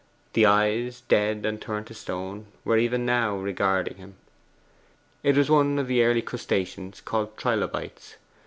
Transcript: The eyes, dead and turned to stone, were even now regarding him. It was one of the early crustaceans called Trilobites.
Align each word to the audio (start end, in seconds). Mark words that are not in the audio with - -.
The 0.33 0.47
eyes, 0.47 1.01
dead 1.01 1.45
and 1.45 1.61
turned 1.61 1.85
to 1.85 1.93
stone, 1.93 2.47
were 2.65 2.75
even 2.79 3.05
now 3.05 3.35
regarding 3.37 3.97
him. 3.97 4.15
It 5.21 5.37
was 5.37 5.51
one 5.51 5.77
of 5.77 5.85
the 5.85 6.01
early 6.03 6.23
crustaceans 6.23 7.01
called 7.01 7.37
Trilobites. 7.37 8.15